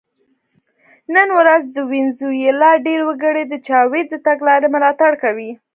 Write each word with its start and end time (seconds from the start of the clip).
نن 1.15 1.27
ورځ 1.39 1.63
د 1.75 1.77
وینزویلا 1.91 2.71
ډېر 2.87 3.01
وګړي 3.09 3.43
د 3.47 3.53
چاوېز 3.67 4.05
د 4.09 4.15
تګلارې 4.27 4.67
ملاتړ 4.75 5.11
کوي. 5.23 5.51